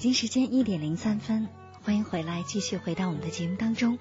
[0.00, 1.46] 北京时间一点零三分，
[1.82, 3.98] 欢迎回来，继续回到我们的节目当中。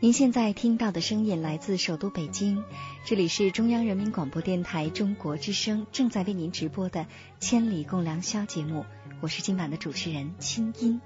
[0.00, 2.64] 您现在听到的声音来自首都北京，
[3.04, 7.02] 这里是中央人民广播电台中国之声正在为您直播的
[7.38, 8.84] 《千里共良宵》节目，
[9.20, 11.00] 我是今晚的主持人清音。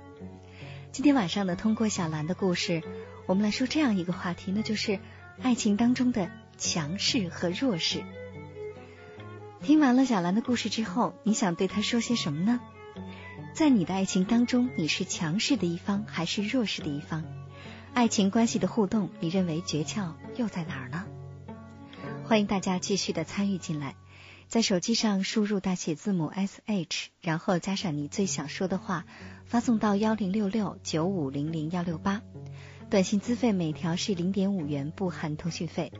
[0.90, 2.82] 今天晚上呢，通过小兰的故事，
[3.26, 5.00] 我们来说这样一个话题，那就是
[5.42, 8.02] 爱情当中的强势和弱势。
[9.60, 12.58] 听完了小兰的故事之后，你想对她说些什么呢？
[13.54, 17.22] 在你的爱情当中，你是强势的一方还是弱势的一方？
[17.94, 21.04] 爱情关系的互动，你认为诀窍又在哪儿呢？
[22.24, 23.94] 欢迎大家继续的参与进来，
[24.48, 29.06] 在手机上输入大写字母 S H，然后加上你最想说的话，
[29.44, 32.22] 发送到幺零六六九五零零幺六八。
[32.90, 35.92] 短信资费每条是零点五元，不含通讯费。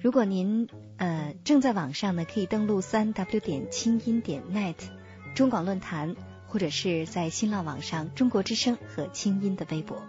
[0.00, 4.76] 如果您呃正在网上呢，可以登录三 W 点清音点 net
[5.34, 6.16] 中广论坛。
[6.48, 10.02] 或者是在新浪网上，中国之声和清音的微博。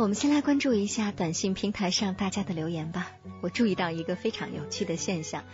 [0.00, 3.10] 我们先来关注一下短信平台上大家的留言吧。
[3.42, 5.44] 我注意到一个非常有趣的现象，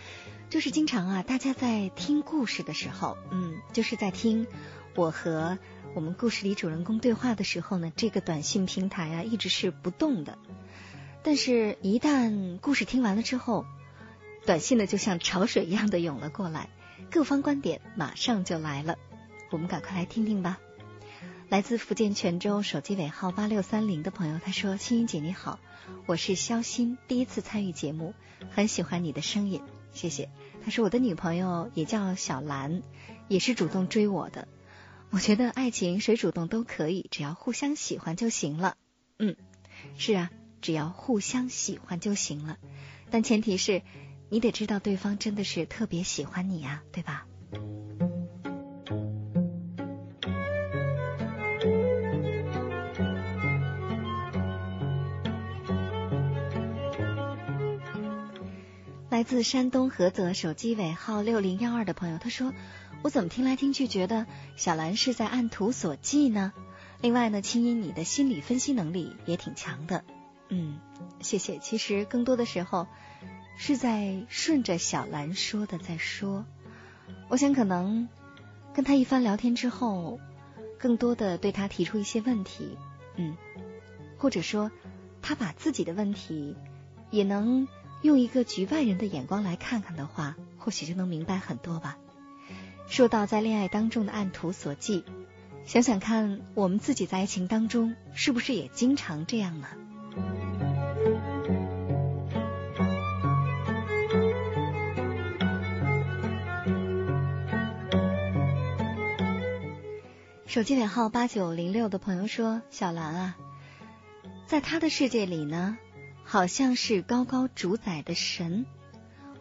[0.50, 4.46] 就是经常啊，大家在听故事的时候，嗯，就是在听
[4.94, 5.58] 我和
[5.96, 10.38] 我们故事里主人公对话的时候呢，这个短信平台啊一直是不动的。
[11.24, 13.66] 但是，一旦故事听完了之后，
[14.46, 16.68] 短信呢就像潮水一样的涌了过来，
[17.10, 18.96] 各方观点马上就来了。
[19.50, 20.60] 我们赶快来听听吧。
[21.48, 25.60] 来自福建泉州手机尾号八六三零的朋友，他说：“青音姐你好，
[26.06, 28.14] 我是肖鑫，第一次参与节目，
[28.50, 29.62] 很喜欢你的声音，
[29.92, 30.28] 谢谢。”
[30.64, 32.82] 他说：“我的女朋友也叫小兰，
[33.28, 34.48] 也是主动追我的。
[35.10, 38.76] 我觉得爱情谁主动都可以，只要互相喜欢就行了。
[39.20, 39.36] 嗯，
[39.96, 42.58] 是啊，只要互相喜欢就行了，
[43.10, 43.82] 但前提是
[44.30, 47.28] 你得知道对方真的是特别喜欢你呀，对吧？”
[59.16, 62.52] 来自山东菏泽手机尾号六零幺二的朋友，他说
[63.00, 64.26] ：“我怎么听来听去觉得
[64.56, 66.52] 小兰是在按图索骥呢？
[67.00, 70.04] 另外呢，青音你的心理分析能力也挺强的。
[70.50, 70.78] 嗯，
[71.22, 71.56] 谢谢。
[71.56, 72.88] 其实更多的时候
[73.56, 76.44] 是在顺着小兰说的在说。
[77.30, 78.10] 我想可能
[78.74, 80.20] 跟他一番聊天之后，
[80.78, 82.76] 更多的对他提出一些问题，
[83.16, 83.34] 嗯，
[84.18, 84.70] 或者说
[85.22, 86.54] 他把自己的问题
[87.10, 87.66] 也能
[88.02, 91.96] 用一个局外人的眼光来看看的话，或许就能明白很多吧。
[92.88, 95.02] 说到在恋爱当中的按图索骥，
[95.64, 99.66] 想想看，我们自己在爱情当中是不是也经常这样呢？
[110.46, 113.36] 手机尾号八九零六的朋友说：“小兰啊，
[114.46, 115.76] 在他的世界里呢，
[116.26, 118.66] 好像是高高主宰的神。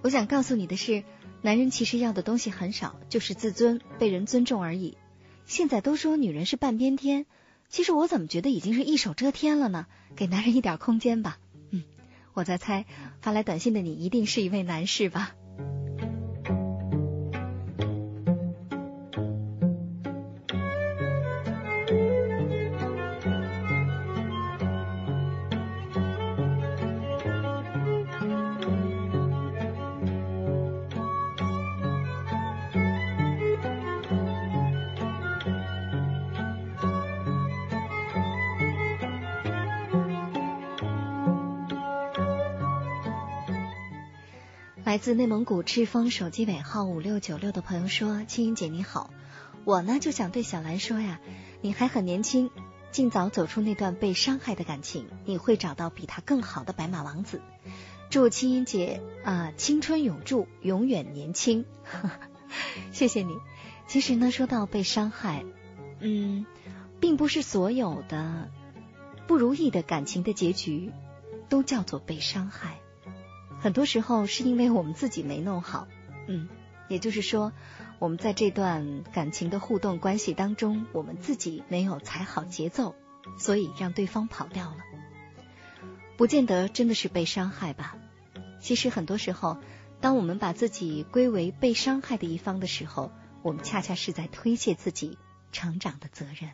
[0.01, 1.03] 我想告诉你的是。”
[1.41, 4.97] 男人其实要的东西很少，就是自尊，被人尊重而已。
[5.45, 7.27] 现在都说女人是半边天，
[7.69, 9.85] 其实我怎么觉得已经是一手遮天了呢？
[10.15, 11.37] 给男人一点空间吧。
[11.69, 11.83] 嗯，
[12.33, 12.85] 我在猜，
[13.21, 15.35] 发来短信的你一定是一位男士吧。
[44.95, 49.09] 来自内蒙古赤峰手机尾号五六九六的朋友说：“青音姐你好，
[49.65, 51.19] 我呢就想对小兰说呀，
[51.59, 52.49] 你还很年轻，
[52.93, 57.41] 尽早走出那段被伤害的感情，你会找到比他更好的白马王子。
[58.09, 61.65] 祝青音姐啊青春永驻，永远年轻。
[62.93, 63.35] 谢谢你。
[63.87, 65.43] 其实呢，说到被伤害，
[65.99, 66.45] 嗯，
[67.01, 68.49] 并不是所有的
[69.27, 70.93] 不如意的感情的结局
[71.49, 72.79] 都叫做被伤害。”
[73.65, 75.87] 很多时候是因为我们自己没弄好，
[76.27, 76.47] 嗯，
[76.87, 77.51] 也就是说，
[77.97, 82.93] 我们在这段感情的互动关系当中，我们自己没有踩好节奏，
[83.39, 84.77] 所以让对方跑掉了。
[86.15, 87.97] 不见得真的是被伤害吧？
[88.61, 89.57] 其实很多时候，
[89.99, 95.17] 当我们把自己归为被伤害的一方的时候，我们恰恰是在推卸自己
[95.51, 96.51] 成长的责任。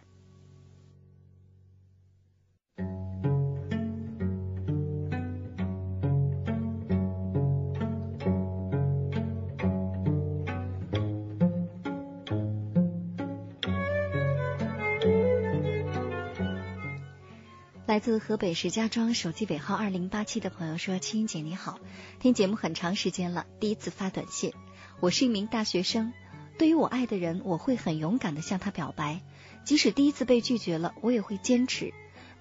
[17.92, 21.78] 来自河北石家庄手机尾号二零八七的朋友说：“青姐你好，
[22.22, 24.54] 听节目很长时间了，第一次发短信。
[25.02, 26.14] 我是一名大学生，
[26.58, 29.20] 对于我爱的人，我会很勇敢的向他表白，
[29.66, 31.94] 即使第一次被拒绝了，我也会坚持。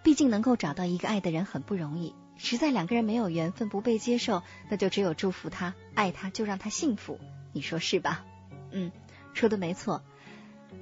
[0.05, 7.19] 毕竟能够找到一个爱的人很不容易，实在两个人没有缘分，不被接受，那就只有祝福他，爱他就让他幸福，
[7.53, 8.25] 你说是吧？
[8.71, 8.93] 嗯，
[9.35, 10.05] 说的没错。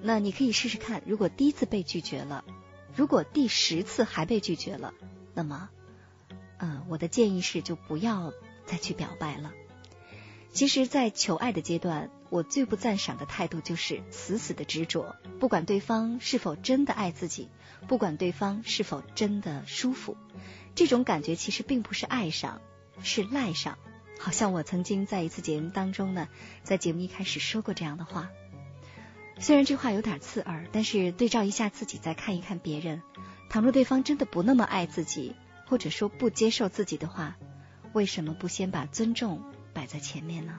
[0.03, 2.45] 那你可以试试看，如果第一次被拒绝了。”
[2.99, 4.93] 如果第十次还被拒绝了，
[5.33, 5.71] 那么，
[6.59, 8.33] 嗯，我的建议是就不要
[8.67, 9.53] 再去表白了。
[10.53, 17.49] 其实，在求爱的阶段，我最不赞赏的态度就是死死的执着，不管对方是否真的爱自己，
[17.87, 20.17] 不管对方是否真的舒服，
[20.75, 22.61] 这种感觉其实并不是爱上，
[23.01, 23.79] 是赖上。
[24.19, 26.27] 好像我曾经在一次节目当中呢，
[26.65, 28.29] 在节目一开始说过这样的话。
[29.41, 33.03] 虽然这话有点刺耳，但是对照一下自己，再看一看别人，
[33.49, 35.35] 倘若对方真的不那么爱自己，
[35.67, 37.37] 或者说不接受自己的话，
[37.93, 39.43] 为什么不先把尊重
[39.73, 40.59] 摆在前面呢？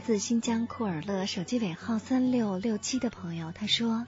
[0.00, 4.06] 来自新疆库尔勒手机尾号三六六七的朋友，他说：“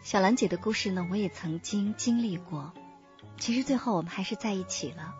[0.00, 2.72] 小兰姐的故事呢，我也曾经经历过。
[3.36, 5.12] 其实最后我们还是在一起了。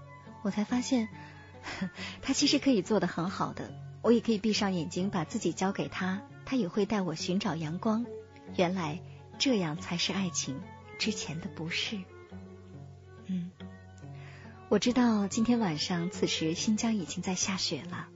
[0.42, 1.08] 我才发现，
[2.22, 3.72] 他其实可以做的很好的。
[4.02, 8.06] 我也可以闭上眼睛，把自己交给他，他也会带我寻找阳光。
[8.56, 9.00] 原来
[9.36, 10.60] 这样才是爱情，
[10.96, 11.98] 之前的不是。
[13.26, 13.50] 嗯，
[14.68, 18.06] 我知道今天晚上此时新疆已经在下雪了。”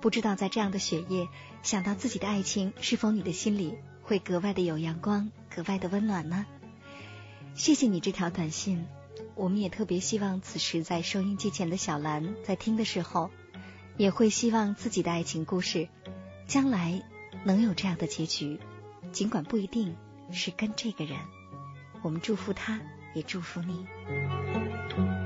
[0.00, 1.28] 不知道在这样的雪夜，
[1.62, 6.46] 想到自己的爱情，是否你的心里会格外的有阳光，格外的温暖呢？
[7.54, 8.86] 谢谢你这条短信，
[9.34, 13.30] 我们也特别希望此时在收音机前的小兰在听的时候，
[13.96, 15.88] 也会希望自己的爱情故事，
[16.46, 17.02] 将来
[17.44, 18.60] 能有这样的结局，
[19.10, 19.96] 尽管不一定
[20.30, 21.18] 是跟这个人，
[22.02, 22.78] 我们祝福他，
[23.14, 25.25] 也祝福你。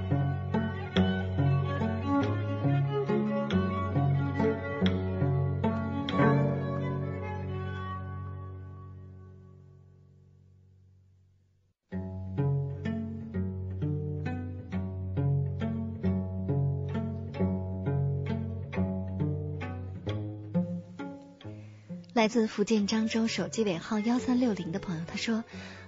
[22.20, 25.42] 来自福建漳州手机尾号幺三六零的朋友，他说：“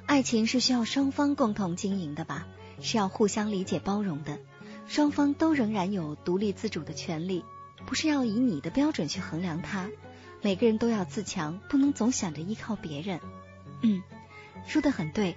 [0.08, 2.46] 爱情是需要双方共同经营的吧？
[2.80, 4.38] 是要互相理解包容的，
[4.86, 7.44] 双方都仍然有独立自主的权利，
[7.84, 9.90] 不是要以你的标准去衡量他。
[10.40, 13.20] 每个人都要自强，不能总想着依靠别人。”
[13.82, 14.02] 嗯，
[14.66, 15.36] 说的很对，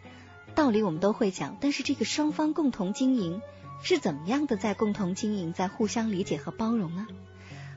[0.55, 3.41] 道理我们都会讲，但是这个双方共同经营
[3.83, 4.55] 是怎么样的？
[4.55, 7.05] 在共同经营，在互相理解和包容呢？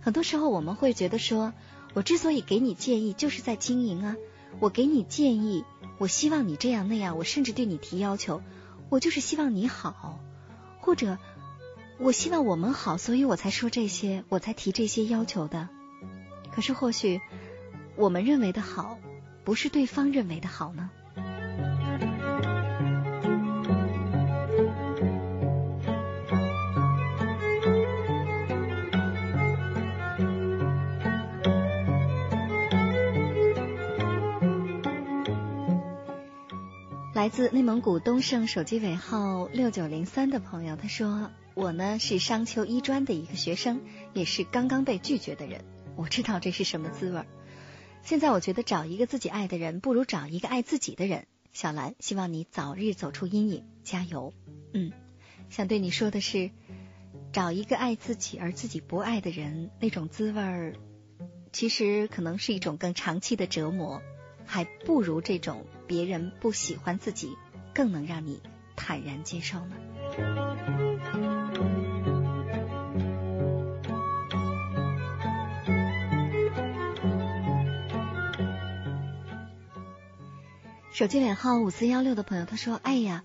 [0.02, 1.52] 很多时候我们会觉得说。
[1.98, 4.16] 我之所以给你建议，就是在经营啊！
[4.60, 5.64] 我给你建议，
[5.98, 8.40] 我希望你这样那样，我甚至对你提要求，
[8.88, 10.20] 我就是希望你好，
[10.78, 11.18] 或者
[11.98, 15.68] 我希望我们好，所以我才说这些，我才提这些要求的。
[16.52, 17.20] 可是或许
[17.96, 19.00] 我们认为的好，
[19.42, 20.90] 不是对方认为的好呢？
[37.28, 43.82] 来自内蒙古东胜手机尾号六九零三的朋友，他说：“我呢是商丘医专的一个学生，
[44.14, 45.62] 也是刚刚被拒绝的人。
[45.94, 47.26] 我知道这是什么滋味儿。
[48.02, 51.26] 现在我觉得找一个自己爱的人，不如找一个爱自己的人。
[51.52, 54.32] 小兰，希望你早日走出阴影，加油。
[54.72, 54.90] 嗯，
[55.50, 56.50] 想对你说的是，
[57.34, 60.76] 找一个爱自己而自己不爱的人，那种滋味儿，
[61.52, 64.00] 其实可能是一种更长期的折磨。”
[64.50, 67.36] 还不如这种别人不喜欢自己，
[67.74, 68.40] 更能让你
[68.76, 69.74] 坦然接受呢。
[80.92, 83.22] 手机尾号五四幺六的朋友他说：“哎呀，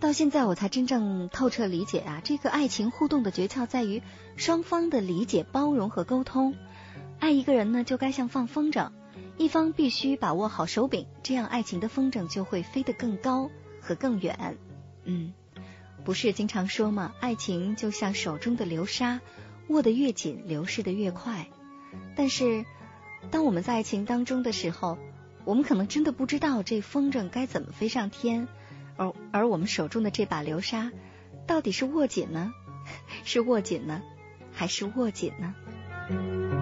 [0.00, 4.02] 到现在我才真正透彻理解啊，这个爱情互动的诀窍在于
[4.36, 6.54] 双方的理解、包容和沟通。
[7.20, 8.90] 爱一个人呢，就该像放风筝。”
[9.38, 14.56] 一方必须把握好手柄，这样爱情的风筝就会飞得更高和更远。
[15.04, 15.32] 嗯，
[16.04, 17.12] 不是经常说吗？
[17.20, 19.20] 爱情就像手中的流沙，
[19.68, 21.48] 握得越紧，流逝的越快。
[22.14, 22.64] 但是，
[23.30, 24.98] 当我们在爱情当中的时候，
[25.44, 28.46] 我们可能真的不知道这风筝该怎么飞上天，
[28.96, 30.92] 而而我们手中的这把流沙，
[31.46, 32.52] 到底是握紧呢，
[33.24, 34.02] 是握紧呢，
[34.52, 36.61] 还是握紧呢？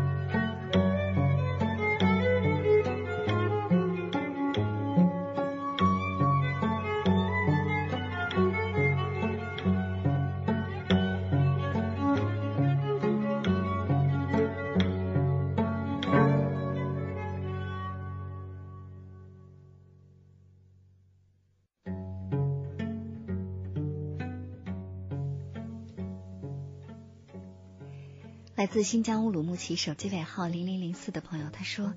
[28.61, 31.95] 来自新疆乌鲁木齐手机尾号零零零四的朋友，他说：“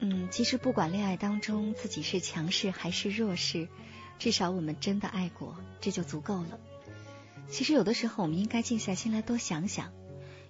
[0.00, 3.68] 嗯，其实不管恋爱当中自己是强势还是弱势，
[4.18, 6.58] 至少我们真的爱过，这就足够了。
[7.50, 9.92] 其实有的时候，我们应该静下心来多想想，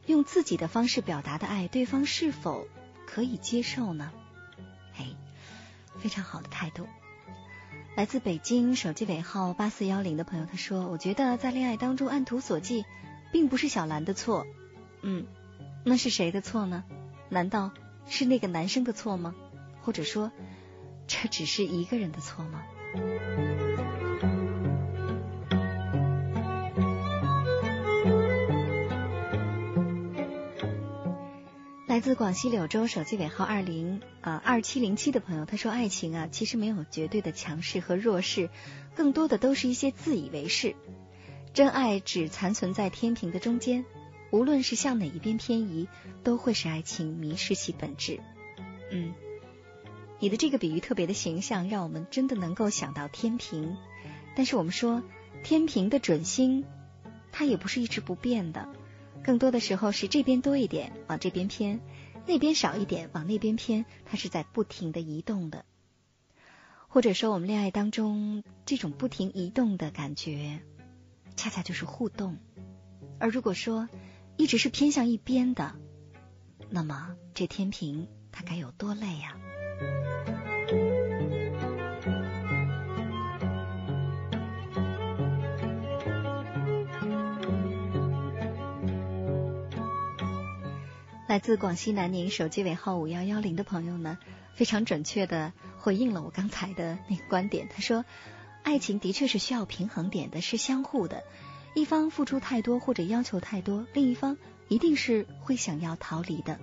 [0.07, 2.69] 用自己的方式表达的爱，对方是否
[3.05, 4.13] 可以接受呢？
[4.97, 5.09] 哎，
[5.99, 6.87] 非常好的态度。”
[7.99, 12.85] 来自北京手机尾号八四幺零的朋友，他说：“我觉得在恋爱当中按图索骥，
[13.33, 14.47] 并不是小兰的错。”
[15.03, 15.27] 嗯。
[15.83, 16.85] 那是谁的错呢？
[17.29, 17.71] 难道
[18.09, 19.35] 是那个男生的错吗？
[19.83, 20.31] 或者说，
[21.07, 22.63] 这只是一个人的错吗？
[31.87, 38.49] 来自广西柳州手机尾号二零啊二七零七的朋友，他说：“爱情啊，其实没有绝对的强势和弱势，
[38.95, 40.77] 更多的都是一些自以为是。
[41.53, 43.85] 真爱只残存在天平的中间。”
[44.31, 45.89] 无论是向哪一边偏移，
[46.23, 48.21] 都会使爱情迷失其本质。
[48.91, 49.13] 嗯，
[50.19, 53.77] 你的这个比喻特别的形象，让我们真的能够想到天平。
[54.37, 55.03] 但是我们说，
[55.43, 56.65] 天平的准星，
[57.33, 58.69] 它也不是一直不变的，
[59.25, 61.81] 更多的时候是这边多一点往这边偏，
[62.27, 65.65] 那边少一点往那边偏，它是在不停的移动的。
[66.87, 70.61] 或者说，我们恋爱当中这种不停移动的感觉，
[71.37, 72.39] 恰恰就是互动。
[73.19, 73.89] 而如果说，
[74.41, 75.75] 一直是偏向一边的，
[76.71, 79.37] 那么这天平它该有多累呀？
[91.29, 94.17] 来自广西南宁手机尾号五幺幺零的朋友呢，
[94.55, 97.69] 非常准确的回应了我刚才的那个观点。
[97.69, 98.07] 他说，
[98.63, 101.25] 爱情的确是需要平衡点的，是相互的。
[101.75, 104.37] 一方付出太多或者要求太多，另一方
[104.69, 106.59] 一定是会想要逃离的。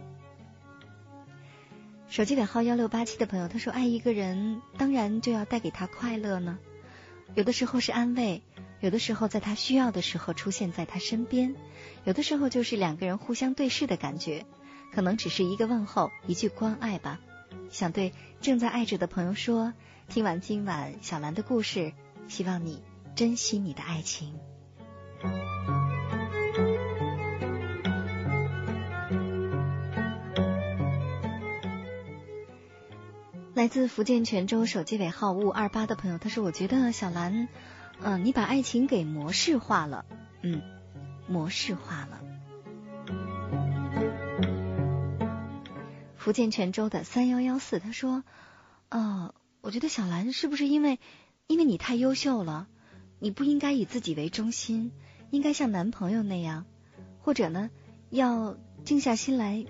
[2.09, 6.57] 手机尾号幺六八七的朋友他说，爱一个人当然就要带给他快乐呢。
[7.35, 8.41] 有的时候是安慰，
[8.79, 11.55] 有的时候在他需要的时候出现在他身边，
[12.05, 14.45] 有的时候就是两个人互相对视的感觉。
[14.93, 17.19] 可能只是一个问候，一句关爱吧。
[17.69, 19.73] 想对正在爱着的朋友说：
[20.07, 21.91] 听完今晚小兰的故事，
[22.29, 22.81] 希望你
[23.15, 24.33] 珍惜你的爱情。
[33.53, 37.47] 来自福建泉州手机尾号五五二八的朋友，他说：“我觉得小兰，
[37.99, 40.05] 嗯，你把爱情给模式化了，
[40.43, 40.61] 嗯，
[41.27, 42.19] 模式化了。”
[46.15, 48.23] 福建泉州的三幺幺四，他说
[48.91, 50.99] ：“哦，我觉得小兰是不是因为
[51.47, 52.67] 因为你太优秀了，
[53.19, 54.91] 你不应该以自己为中心，
[55.31, 56.65] 应该像男朋友那样，
[57.19, 57.69] 或者呢，
[58.09, 59.65] 要静下心来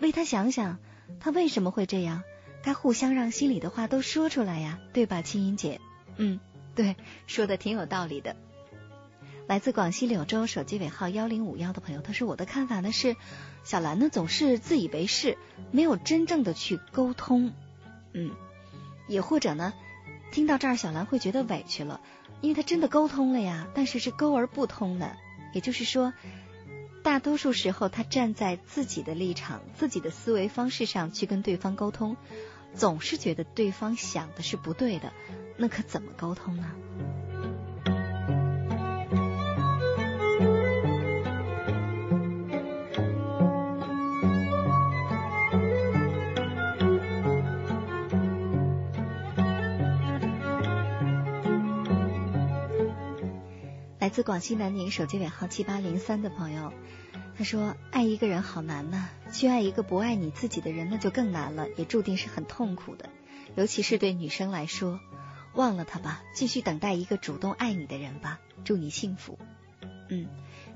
[0.00, 0.78] 为他想想，
[1.20, 2.22] 他为什么会这样，
[2.62, 5.80] 该互相让心里的话都说出来呀，对吧，青音姐？
[6.16, 6.40] 嗯，
[6.74, 8.36] 对，说的挺有道理的。”
[9.48, 13.16] 来自广西柳州手机尾号幺零五幺的朋友，他说：“我的看法呢是，
[13.64, 15.38] 小兰呢总是自以为是，
[15.70, 17.54] 没有真正的去沟通，
[18.12, 18.30] 嗯，
[19.08, 19.72] 也或者呢，
[20.32, 21.98] 听到这儿小兰会觉得委屈了，
[22.40, 25.16] 因为他真的沟通了呀，但是是沟而不通的，
[25.52, 26.12] 也就是说，
[27.02, 32.16] 大多数时候他站在自己的立场、自己的思维方式上去跟对方沟通，
[32.74, 35.12] 总是觉得对方想的是不对的，
[35.56, 36.70] 那可怎么沟通呢？”
[54.08, 56.72] 来自广西南宁手机尾号七八零三的朋友，
[57.36, 63.10] 他说：“爱一个人好难呐，去爱一个不爱你自己的人，那就更难了，也注定是很痛苦的。
[63.54, 64.98] 尤其是对女生来说，
[65.52, 68.40] 忘了他吧，继续等待一个主动爱你的人吧。
[68.64, 69.38] 祝你幸福。”
[70.08, 70.26] 嗯，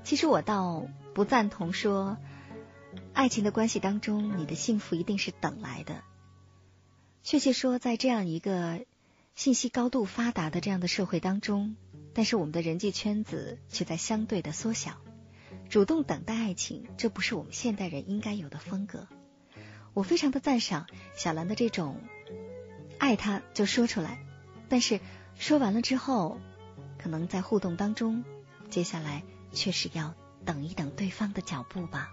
[0.03, 2.17] 其实我倒不赞同说，
[3.13, 6.03] 爱情的关系当中，你的幸福一定是等来的。
[7.23, 8.81] 确切说，在这样一个
[9.33, 11.75] 信息高度发达的这样的社会当中。
[12.13, 14.97] 但是我们的人际圈子却在相对的缩小，
[15.69, 19.07] 主动等待爱情，这不是我们现代人应该有的风格。
[19.93, 22.01] 我非常的赞赏小兰的这种
[22.97, 24.19] 爱他就说出来，
[24.69, 24.99] 但是
[25.35, 26.39] 说完了之后，
[26.97, 28.23] 可能在互动当中，
[28.69, 32.09] 接下来确实要等一等对方的脚步吧。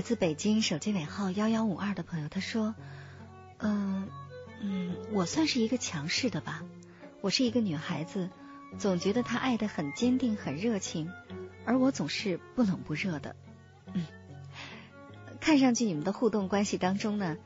[0.00, 2.74] 来自北京手机尾号幺幺五二的朋友，他说
[3.60, 4.08] ：“嗯
[4.62, 6.64] 嗯，我算是一个强势的吧。
[7.20, 8.30] 我是一个女孩子，
[8.78, 11.10] 总觉得他爱的很坚定、很热情，
[11.66, 13.36] 而我总是不冷不热的。
[13.92, 14.06] 嗯，
[15.38, 17.36] 看上去你们的互动关系当中呢，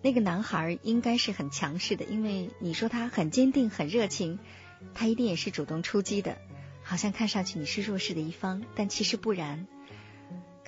[0.00, 4.38] 那个男孩应该是很强势的，因为你说他很坚定、很热情，
[4.94, 6.38] 他一定也是主动出击的。
[6.82, 9.66] 好像看上去你是弱势的一方，但其实不然。”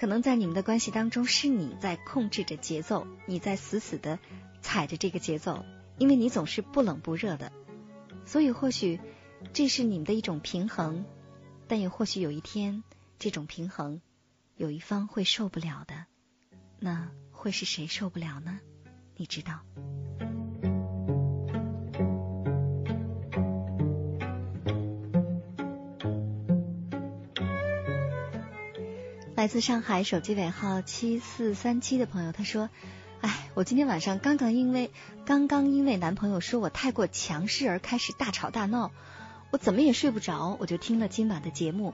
[0.05, 4.19] 可能在你们的关系当中，是你在控制着节奏，你在死死的
[4.61, 5.64] 踩着这个节奏，
[5.97, 7.51] 因为你总是不冷不热的，
[8.27, 9.01] 所以或许
[9.55, 11.07] 这是你们的一种平衡，
[11.69, 12.85] 但也或许有一天
[13.19, 14.03] 这种平衡
[14.57, 16.05] 有一方会受不了的，
[16.79, 18.61] 那会是谁受不了呢？
[19.17, 19.61] 你知道。
[29.44, 32.70] 来自上海手机尾号七四三七的朋友，他说
[33.20, 34.90] ：“哎，我今天晚上刚刚因为
[35.26, 38.90] 刚刚因为男朋友说我太过强势而开始大吵大闹，
[39.50, 41.92] 我怎么也睡不着，我就听了今晚的节目。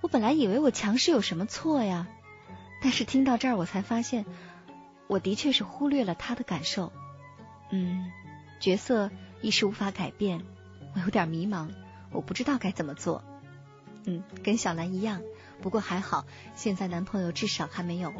[0.00, 2.08] 我本来以为我强势有什么错呀，
[2.82, 4.26] 但是听到这儿我才发现，
[5.06, 6.92] 我的确是忽略了他的感受。
[7.70, 8.10] 嗯，
[8.58, 10.42] 角色一时无法改变，
[10.96, 11.68] 我有点迷茫，
[12.10, 13.22] 我不知道该怎么做。
[14.06, 15.22] 嗯，跟小兰一样。”
[15.62, 18.12] 不过还好，现在男朋友至少还没有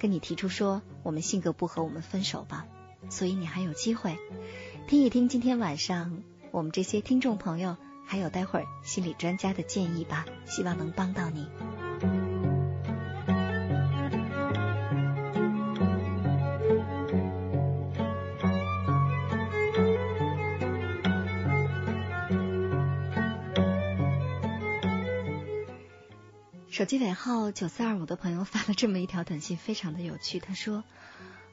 [0.00, 2.66] 跟你提出说我们性格不合，我们分手吧。
[3.10, 4.16] 所以你还有机会
[4.88, 12.33] 听一听今天晚上我们这些听众朋友，还有待会儿心理专家的建议吧，希望能帮到你。
[26.74, 30.40] 手机尾号九四二五的朋友发了这么一条短信，非常的有趣。
[30.40, 30.82] 他说：“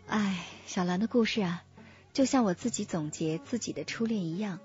[0.10, 1.64] 哎，小兰的故事啊，
[2.12, 4.60] 就像我自己总结自己的初恋一样，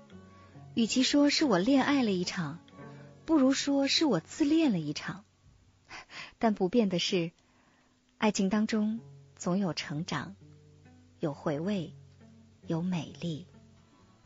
[0.73, 2.57] 与其说是我恋爱了一场，
[3.23, 5.25] 不如说是我自恋了一场。
[6.39, 7.31] 但不变的是，
[8.17, 8.99] 爱情当中
[9.35, 10.35] 总有成长，
[11.19, 11.93] 有回味，
[12.65, 13.45] 有美丽，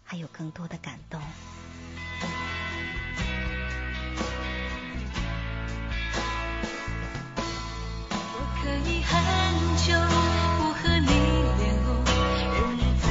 [0.01, 1.19] 还有更多的感动。”
[8.63, 9.19] 可以很
[9.75, 9.91] 久
[10.59, 11.07] 不和你
[11.57, 11.97] 联络
[12.53, 13.07] 任日子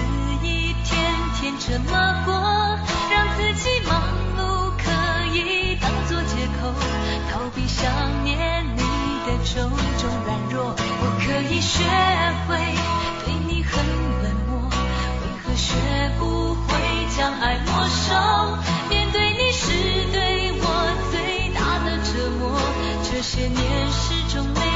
[0.47, 2.33] 一天天这么过
[3.11, 4.01] 让自己忙
[4.39, 6.73] 碌可以当作借口
[7.33, 7.91] 逃避想
[8.23, 8.83] 念你
[9.27, 11.83] 的种种软弱我可以学
[12.47, 12.57] 会
[13.25, 13.85] 对你很
[14.23, 15.75] 冷漠为何学
[16.21, 16.79] 不会
[17.17, 18.15] 将爱没收
[18.89, 19.73] 面对你是
[20.13, 20.65] 对我
[21.11, 22.57] 最大的折磨
[23.03, 24.70] 这些年始终没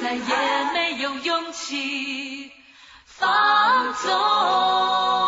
[0.00, 2.52] 再也没有勇气
[3.04, 5.27] 放纵。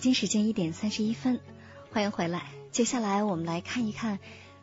[0.00, 1.40] 北京时间一点三十一分，
[1.92, 2.46] 欢迎回来。
[2.72, 4.18] 接下来我们来看一看，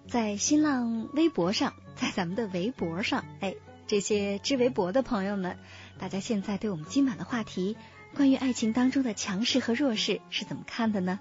[0.08, 3.54] 在新浪微博上， 在咱们的微博上，哎，
[3.86, 5.60] 这些知微博的朋友们，
[6.00, 7.78] 大家现在对我们今晚的话题，
[8.16, 11.20] 关于爱情当中的强势和弱势是怎么看的呢？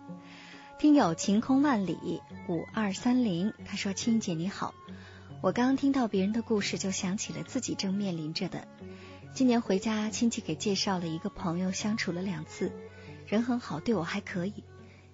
[0.79, 4.72] 听友晴空万里五二三零他说：“青姐你好，
[5.42, 8.66] 我刚听到别人的故事，就想起了自己正面临着的。
[9.35, 12.72] 今年回家，亲戚给介绍了一个朋友，相处了两次，
[13.26, 14.64] 人很好，对我还可以。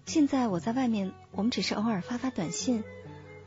[0.05, 2.85] 现在我在外面，我们只是偶尔发发短信。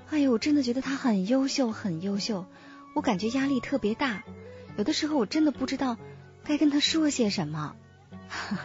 [0.09, 2.45] 哎呦，我真的觉得他很优秀，很优秀。
[2.93, 4.23] 我感觉压力特别大，
[4.77, 5.97] 有的时候我真的不知道
[6.43, 7.75] 该跟他说些什么。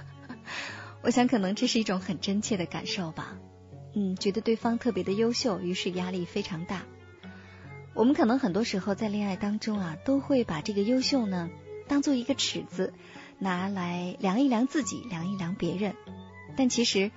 [1.03, 3.39] 我想可能这是一种很真切的感受吧。
[3.95, 6.83] 嗯，觉得对方特别的优秀，于是压力非常大。
[7.93, 11.51] 我们可能很多时候在恋爱当中啊，都会把这个优秀呢
[11.89, 12.95] 当做一个尺子，
[13.41, 15.97] 拿来量一量自己，量一量别人。
[16.57, 17.11] 但其实，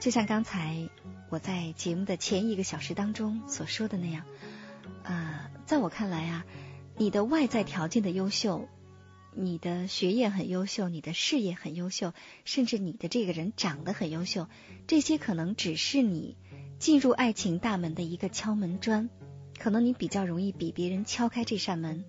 [0.00, 0.88] 就像刚才
[1.30, 4.24] 我在节目的前一个小时当中所说的那样，
[5.04, 6.44] 呃，在我看来啊，
[6.96, 8.68] 你的外在条件的优秀，
[9.34, 12.12] 你的学业很优秀，你的事业很优秀，
[12.44, 14.48] 甚至你的这个人长得很优秀，
[14.86, 16.36] 这些可能只是你
[16.78, 19.08] 进入爱情大门的一个敲门砖。
[19.58, 22.04] 可能你比较容易比别人敲开这扇门，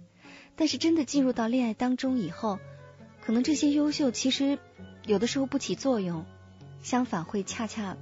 [0.55, 2.59] 但是真的进入到恋爱当中以后，
[3.21, 4.59] 可能这些优秀其实
[5.05, 6.25] 有的时候不起作用，
[6.81, 7.97] 相反会恰恰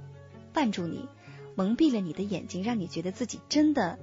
[0.54, 1.08] 绊住你，
[1.54, 3.98] 蒙蔽了你的眼睛，让你觉得自己真的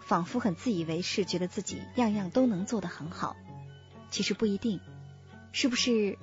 [0.00, 3.36] 仿佛很自以为是，觉得自己样样都能做得很好。
[4.10, 4.80] 其实不一定，
[5.52, 6.18] 是不是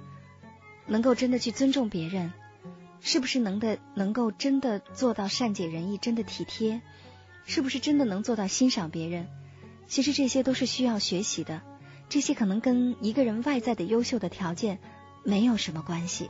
[0.86, 2.32] 能够真的去尊重别人？
[3.00, 6.82] 是不是能的能够真的做到善解人意，真的体贴？
[7.46, 9.28] 是不是真的能做到欣赏别人？
[9.88, 11.62] 其实这些都是需要学习的，
[12.10, 14.80] 这些可能跟一个人外在的优秀的条件
[15.24, 16.30] 没有什么关系。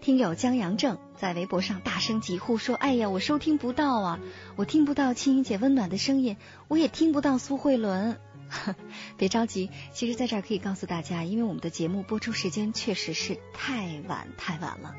[0.00, 4.20] 听友江阳正在微博上大声疾呼说：“哎呀，我收听不到啊，
[4.54, 6.36] 我听不到青音姐温暖的声音，
[6.68, 8.18] 我也听不到苏慧伦。”
[9.16, 14.94] 别着急，其实在这儿可以告诉大家，因为我们的节目播出时间确实是太晚太晚了，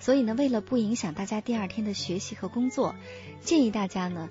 [0.00, 2.94] 所以呢，为了不影响大家第二天的学习和工作，
[3.40, 4.28] 建议大家呢，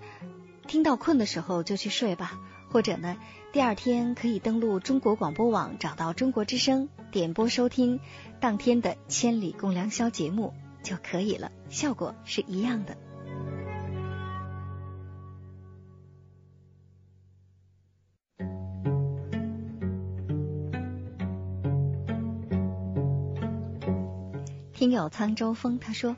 [0.67, 3.17] 听到困的时候就去睡吧，或者呢，
[3.51, 7.99] 第二天可以登录中国广播网，找到中国之声，点播收听
[8.39, 13.11] 当天的《千里共良宵》节目就可以了，效果是一样的。
[24.91, 26.15] 有沧州风他说，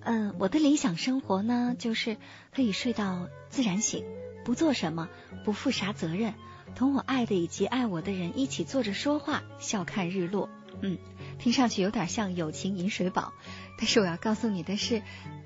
[0.00, 2.16] 嗯，我的理想生活呢，就是
[2.54, 4.04] 可以睡到自然醒，
[4.44, 5.08] 不做什么，
[5.44, 6.34] 不负啥责任，
[6.74, 10.48] 同我爱的以及爱我的人一起坐着说话，笑看日落。
[10.80, 10.98] 嗯，
[11.38, 13.32] 听上去有点像友情饮水饱，
[13.78, 15.02] 但是我要告诉你的是，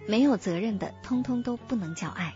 [0.06, 2.34] 没有责任的，通通都不能叫爱。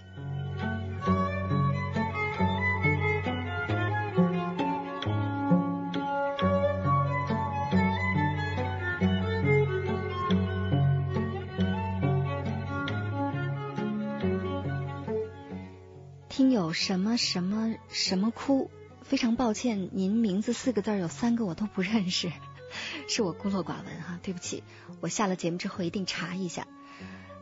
[16.72, 18.70] 什么什么什么哭？
[19.02, 22.30] 非常抱歉，您名字四个字有三个我都不认识，
[23.08, 24.62] 是我孤陋寡闻哈，对不起。
[25.00, 26.66] 我下了节目之后一定查一下。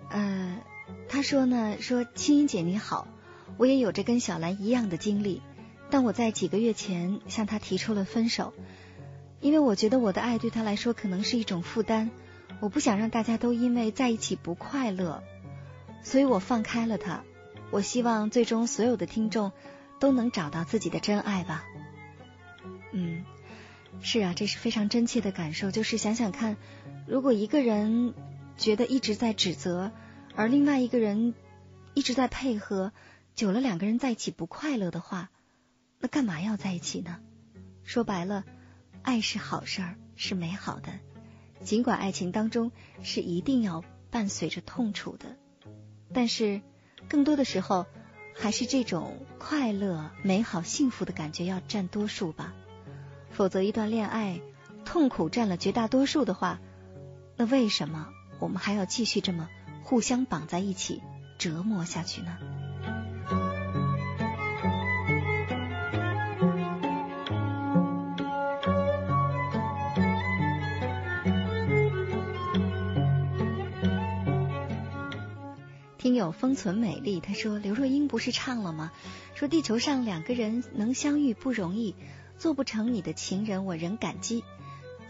[0.09, 0.59] 呃，
[1.09, 3.07] 他说呢，说青音姐你好，
[3.59, 5.43] 我也有着跟小兰一样的经历，
[5.91, 8.55] 但我在几个月前向他提出了分手，
[9.41, 12.11] 因为我觉得我的爱对他来说可能是一种负担，
[12.61, 15.23] 我不想让大家都因为在一起不快乐，
[16.03, 17.25] 所以我放开了他。
[17.71, 19.53] 我希望最终所有的听众
[20.01, 21.65] 都能找到自己的真爱吧。
[22.93, 23.25] 嗯，
[24.01, 25.71] 是啊，这是非常真切的感受。
[25.71, 26.57] 就是想想看，
[27.07, 28.15] 如果一个人
[28.57, 29.93] 觉得一直在指责，
[30.35, 31.35] 而另外一个人
[31.93, 32.93] 一直在配合，
[33.35, 35.31] 久了两个人在一起不快乐的话，
[36.01, 37.21] 那干嘛要在一起呢？
[37.85, 38.45] 说白了，
[39.03, 40.93] 爱是好事儿，是美好的。
[41.63, 45.37] 尽管爱情当中是一定要伴随着痛楚的，
[46.15, 46.63] 但是。
[47.09, 47.87] 更多的时候，
[48.37, 52.55] 还是这种快乐、美好、幸福的感觉要占多数吧。
[53.31, 54.41] 否则，一段恋爱
[54.85, 56.61] 痛苦占了绝大多数的话，
[57.37, 59.49] 那为什么我们还要继续这么
[59.83, 61.03] 互相绑在一起
[61.39, 62.37] 折磨下去呢？
[76.09, 78.93] 听友封存美丽，他说刘若英不是唱了吗？
[79.35, 81.95] 说地球上两个人能相遇不容易，
[82.39, 84.43] 做不成你的情人我仍感激。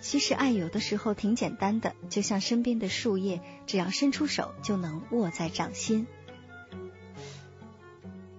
[0.00, 6.08] 其实爱有的时候挺简单的，就像身边的树叶，只要伸出手就能握在掌心。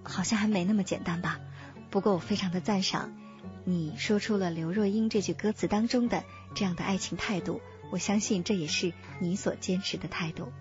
[0.02, 1.40] 好像还没那么简单吧？
[1.88, 3.16] 不过我非常的赞赏
[3.64, 10.52] 你说出了刘若英这句歌词当中的这样的爱情态度，我相信这也是你所坚持的态度。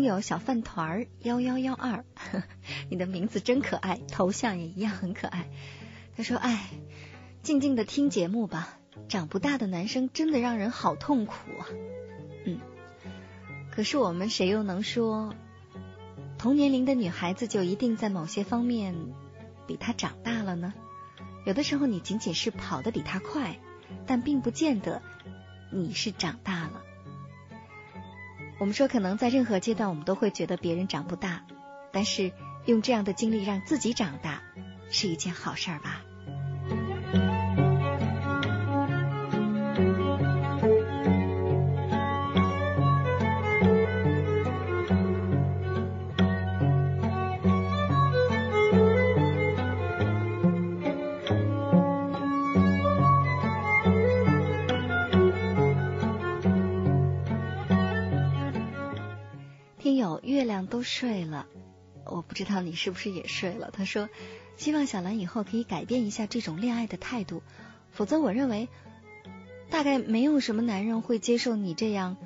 [0.00, 2.06] 听友小饭团儿幺幺幺二，
[2.88, 5.50] 你的名字真可爱，头像也一样很可爱。
[6.16, 6.70] 他说：“哎，
[7.42, 8.78] 静静的听节目吧，
[9.10, 11.68] 长不大的男生真的让人好痛苦啊。”
[12.46, 12.60] 嗯，
[13.70, 15.34] 可是我们谁又能说
[16.38, 18.94] 同年龄的女孩子就一定在某些方面
[19.66, 20.72] 比他长大了呢？
[21.44, 23.58] 有的时候你仅仅是跑得比他快，
[24.06, 25.02] 但并不见得
[25.70, 26.84] 你是长大了。
[28.60, 31.42] 我们说，可能在任何阶段，我们都会觉得别人长不大，
[31.90, 32.30] 但是
[32.66, 34.42] 用这样的经历让自己长大，
[34.90, 36.02] 是一件好事儿吧。
[60.92, 61.46] 睡了，
[62.04, 63.70] 我不知道你是不是也睡了。
[63.70, 64.08] 他说，
[64.56, 67.44] 希望小兰以后可以改变一下这种恋爱的态度，
[67.92, 68.68] 否则我认为
[69.70, 72.16] 大概没有什么男人会接受你这样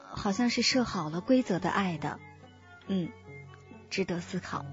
[0.00, 2.18] 好像是设好了规则的爱的。
[2.86, 3.10] 嗯，
[3.90, 4.64] 值得思考。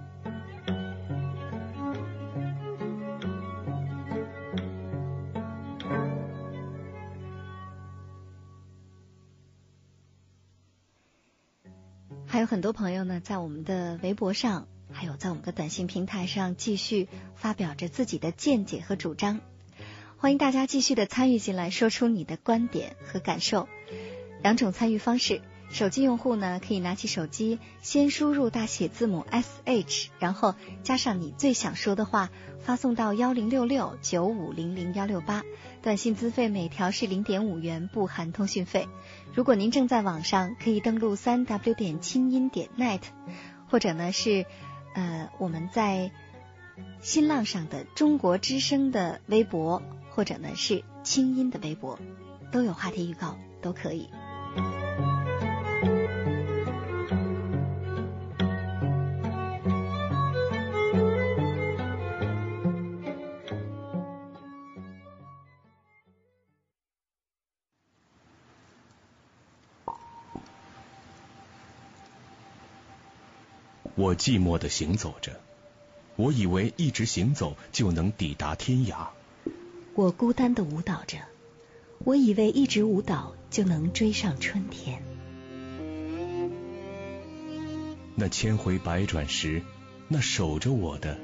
[12.53, 19.39] 很多朋友呢，在我们的微博上，还有在我们的短信平台上，继续发表着自己的见解和主张。
[20.17, 23.67] 欢迎大家继续的参与进来，说出你的观点和感受。
[24.43, 25.41] 两种参与方式。
[25.71, 35.41] 手机用户呢，可以拿起手机，先输入大写字母 S H，然后加上你最想说的话，发送到幺零六六九五零零幺六八。
[35.81, 38.87] 短信资费每条是零点五元，不含通讯费。
[39.34, 43.02] 如果您正在网上，可以登录三 W 点清音点 net，
[43.67, 44.46] 或者呢是
[44.93, 46.12] 呃我们在
[47.02, 51.98] 新浪上的中国之声的微博，或者呢是清音的微博，
[52.52, 54.08] 都有话题预告，都可以。
[74.13, 75.39] 我寂寞的行走着，
[76.17, 79.08] 我以为一直行走就能抵达天涯。
[79.95, 81.17] 我孤单的舞蹈着，
[82.04, 85.02] 我以为一直舞蹈就能追上春天。
[88.13, 89.63] 那千回百转时，
[90.08, 91.17] 那守着我的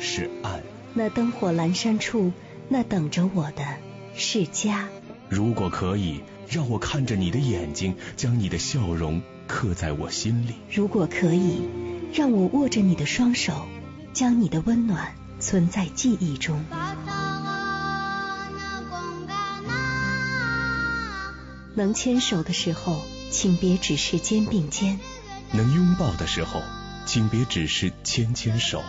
[0.00, 0.62] 是岸；
[0.94, 2.32] 那灯火阑珊处，
[2.70, 3.76] 那等着我的
[4.14, 4.88] 是家。
[5.28, 10.54] 如果可以，让我看着你的眼睛，将你的笑容刻在我心里。
[10.72, 11.89] 如果可以。
[12.12, 13.66] 让我握着你的双手，
[14.12, 16.64] 将你的温暖存在记忆中。
[21.74, 24.98] 能牵手的时候，请别只是肩并肩；
[25.52, 26.62] 能拥抱的时候，
[27.06, 28.80] 请别只是牵牵手；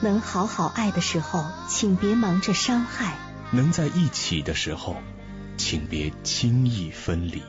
[0.00, 3.12] 能好好爱的时候，请别忙着伤害；
[3.50, 4.96] 能在一起的时候，
[5.58, 7.42] 请别轻易分离。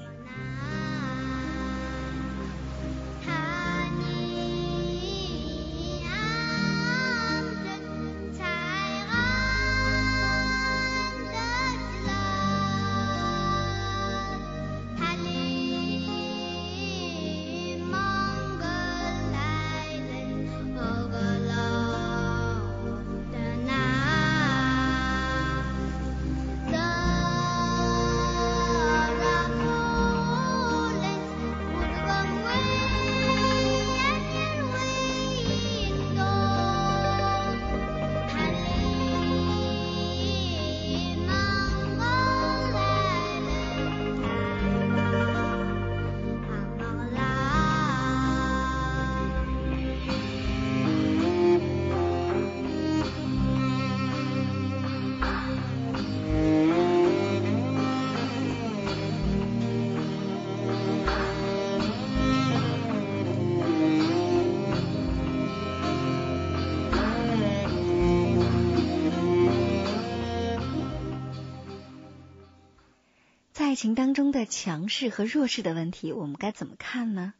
[74.53, 77.33] 强势和弱势的问题，我们该怎么看呢？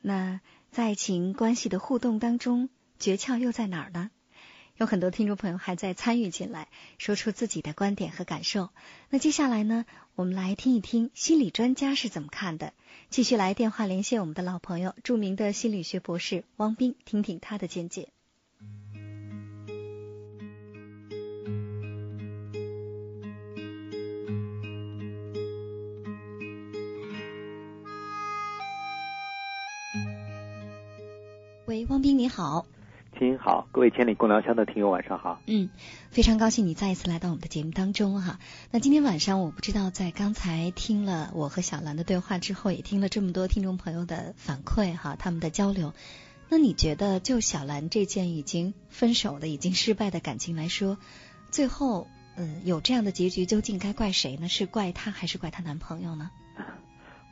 [0.00, 0.40] 那
[0.70, 4.10] 在爱情关系的互动当中，诀窍又在哪儿呢？
[4.78, 8.70] 有很多听众朋友还在参与进来，说出自己的观点和感受。
[9.10, 9.84] 那接下来呢，
[10.14, 12.72] 我们来听一听心理专家是怎么看的。
[13.10, 18.08] 继续来电话连线我们的老朋友，著名的心理学博士汪斌，听听他的见解。
[32.18, 32.66] 你好。
[33.16, 35.40] 亲好，各位千里共良宵的听友晚上好。
[35.46, 35.70] 嗯，
[36.10, 38.40] 非常高兴你再一次来到我们的节目当中哈。
[38.72, 45.94] 那今天晚上我不知道在刚才听了我和小兰的对话之后，也听了这么多听众朋友的反馈哈，他们的交流。
[46.48, 50.98] 那你觉得就小兰这件已经分手的、已经失败的感情来说，
[51.52, 54.48] 最后嗯有这样的结局，究竟该怪谁呢？
[54.48, 56.32] 是怪她还是怪她男朋友呢？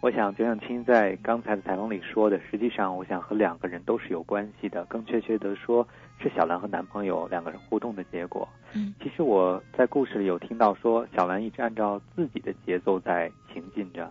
[0.07, 4.85] 我想，就像青在刚才的采访里说的，实际上，我想和两个人都是有关系的。
[4.85, 5.85] 更确切的说，
[6.23, 8.49] 是小兰和男朋友两个人互动的结果。
[8.73, 14.09] 嗯，其实我在故事里有听到说，小兰一直按照自己的节奏在行进着。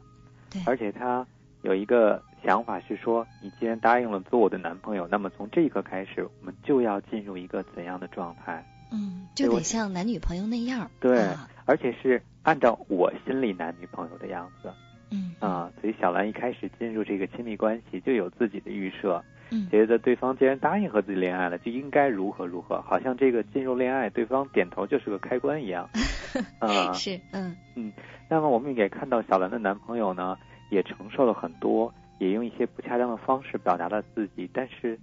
[0.51, 1.25] 对，而且她
[1.61, 8.61] 有一个想法是说，你既然答应了做我的男朋友，那么从这一刻开始，我们就要进入一个怎样的状态？
[8.91, 10.91] 嗯，就得像男女朋友那样。
[10.99, 11.25] 对，
[11.63, 14.69] 而且是按照我心里男女朋友的样子。
[15.11, 25.89] 嗯啊，所以小兰一开始进入这个亲密关系就有自己的预设，嗯，觉得对方既然答应和自己恋爱了，就应该如何如何，好像这个进入恋爱，对方点头就是个开关一样。
[26.59, 27.93] 啊，是，嗯嗯。
[28.27, 30.37] 那么我们也看到小兰的男朋友呢，
[30.69, 34.97] 也承受了很多，也用一些不恰当的方式表达了自己，但是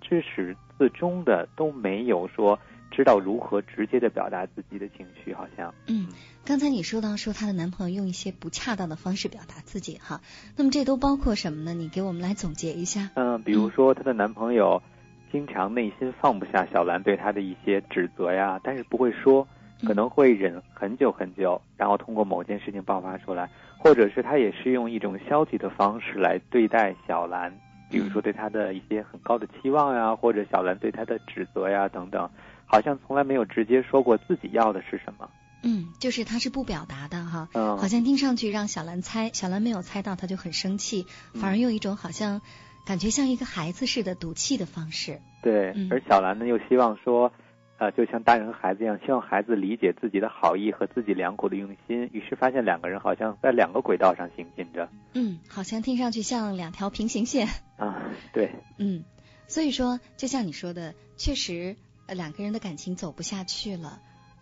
[0.00, 2.58] 至始至终的都没有说。
[2.96, 5.74] 知道如何直接的表达自己的情绪，好像。
[5.86, 6.08] 嗯，
[6.46, 10.22] 刚才你说到说她的男朋友用一些不恰当的方式表达自己哈，
[10.56, 11.74] 那么这都包括什么呢？
[11.74, 13.10] 你给我们来总结一下。
[13.14, 14.82] 嗯，比如说她的男朋友
[15.30, 19.46] 经常内心放不下小兰对他的一些指责呀，但是不会说，
[19.86, 27.52] 可能会忍很久很久，然后通过某件事情爆发出来，或者是他也是用一种消极的方式来对待小兰，
[27.90, 32.30] 比如说对他的一些很高的期望呀，或者小兰对他的指责呀等等。
[32.66, 35.30] 好像从来没有直接说过自己要的是什么。
[35.62, 37.48] 嗯，就是他是不表达的哈。
[37.54, 37.78] 嗯。
[37.78, 42.42] 好像听上去让小兰猜，小兰没有猜到，他就很生气，反而用一种好像
[42.84, 45.20] 感觉像一个孩子似的赌气的方式。
[45.42, 45.74] 对。
[45.90, 47.32] 而小兰呢，又希望说，
[47.78, 52.08] 呃，就像大人和孩子一样，希望孩子理解自己的好意和自己良苦的用心。
[52.12, 54.88] 于是发现两个人好像在两个轨道上行进着。
[55.14, 57.48] 嗯，好像听上去像两条平行线。
[57.76, 58.52] 啊， 对。
[58.78, 59.04] 嗯，
[59.48, 61.76] 所以说，就像你说的，确实。
[62.06, 64.00] 呃，两个人的感情走不下去了，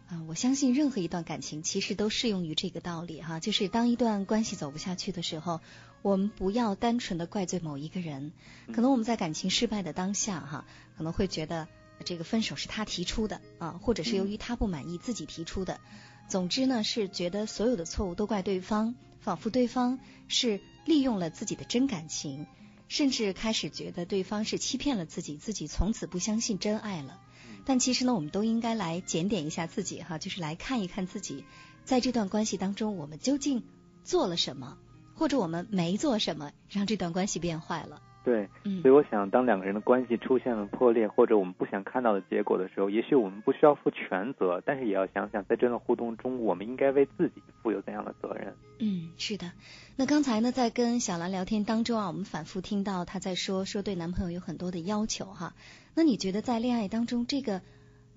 [0.09, 5.61] 啊，我相信任何一段感情其实都适用于这个道理哈，就是当一段关系走不下去的时候，
[6.03, 8.33] 我们不要单纯的怪罪某一个人，
[8.75, 11.67] 可能我们在感情失败的当下哈，可能会觉得
[12.05, 15.81] 这个分手是他提出的啊，或者是由于他不满意自己提出的，
[16.29, 19.99] 总之呢是觉得所有的错误都怪对方，仿佛对方
[20.29, 22.47] 是利用了自己的真感情，
[22.89, 27.21] 甚至开始觉得对方是欺骗了自己，自己从此不相信真爱了。
[27.65, 31.45] 但其实呢，我们都应该来检点一下自己哈，就是来看一看自己
[31.85, 33.63] 在这段关系当中，我们究竟
[34.03, 34.77] 做了什么，
[35.15, 38.03] 或者我们没做什么，让这段关系变坏了。
[38.25, 48.55] 对，嗯，所以我想，当两个人的关系出现了破裂，或者我们不想看到的结果的时候，也许我们不需要负全责，但是也要想想，在这段互动中，我们应该为自己负有怎样的责任。
[48.79, 49.53] 嗯，是的。
[49.97, 55.53] 那刚才呢，在跟小兰聊天当中啊，我们反复听到她在说，说对男朋友有很多的要求哈。
[55.95, 57.61] 那你觉得在恋爱当中，这个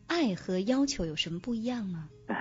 [0.07, 2.09] 爱和要求有什么不一样吗？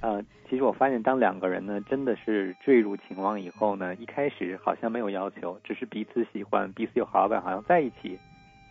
[0.00, 8.18] 呃，其实我发现，当两个人呢真的是坠入情网以后呢，一开始好像没有要求，只是彼此喜欢，彼此有好感，好像在一起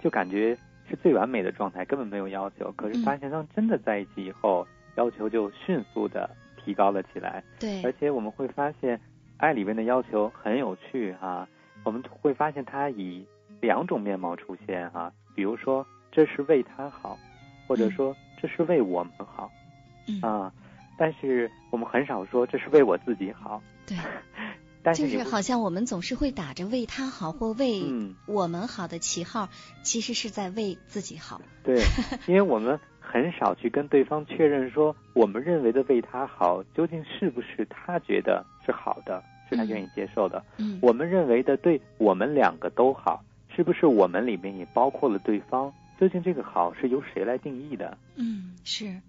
[0.04, 0.58] 就感觉
[0.90, 2.70] 是最完美的状态，根本没有要求。
[2.74, 4.68] 可是发现当真的在一起以后，
[4.98, 7.42] 要求就迅速的提高了起来。
[7.60, 9.00] 对，而且我们会发现，
[9.38, 11.48] 爱里面的要求很有趣哈。
[11.86, 13.26] 我们会发现它以
[13.62, 15.14] 两种面貌出现哈。
[15.36, 17.18] 比如说，这是为他好，
[17.68, 19.52] 或者说这是为我们好，
[20.22, 20.52] 啊，
[20.98, 23.62] 但是我们很少说这是为我自己好。
[23.86, 23.98] 对，
[24.84, 27.84] 但是就是好像我们总是会打着为他好或为
[28.26, 29.50] 我们好的旗号，
[29.84, 31.42] 其实是在为自己好。
[31.64, 31.82] 对，
[32.28, 40.44] 因为我们很少去跟对方确认说，我们认为的为他好，究竟是不是他觉得是好的，是他愿意接受的。
[40.58, 43.24] 嗯，我们认为的对我们两个都好。
[43.56, 45.74] 是不是我们里面也包括了对方？
[46.00, 47.98] 究竟这个好是由谁来定义的？
[48.16, 49.02] 嗯，是。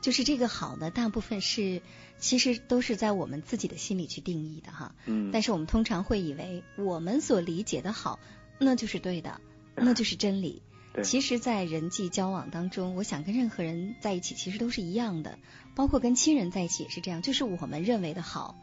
[0.00, 1.82] 就是这个好呢，大部分是
[2.18, 4.94] 其实都是在我们自己的心里去定义的哈。
[5.06, 8.20] 嗯，但是我们通常会以为我们所理解的好，
[8.60, 9.40] 那就是对的，
[9.74, 10.62] 那就是真理。
[10.94, 15.38] 对其实，在人际交往当中，我想跟任何人在一起，其实都是一样的，
[15.74, 17.20] 包括跟亲人在一起也是这样。
[17.20, 18.56] 就是我们认为的好，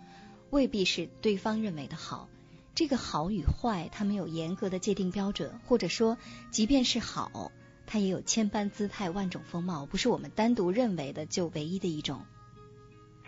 [0.49, 2.29] 未必是对方认为的好。
[2.75, 6.17] 这个好与坏，它没有严格的界定标准，或者说，
[6.51, 7.51] 即便是好，
[7.87, 12.19] 它也有千般姿态、万种风貌，不是我们单独认为的就唯一的一种。